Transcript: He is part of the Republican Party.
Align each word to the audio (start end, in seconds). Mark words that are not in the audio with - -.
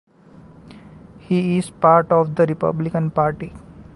He 1.19 1.59
is 1.59 1.69
part 1.69 2.11
of 2.11 2.33
the 2.33 2.47
Republican 2.47 3.11
Party. 3.11 3.53